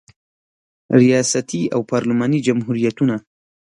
ریاستي 1.01 1.61
او 1.73 1.81
پارلماني 1.91 2.39
جمهوریتونه 2.47 3.15